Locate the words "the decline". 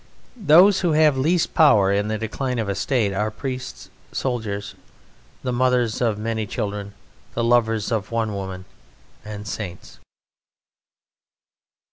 2.07-2.57